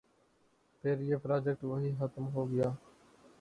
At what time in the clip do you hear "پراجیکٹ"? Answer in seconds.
1.15-1.63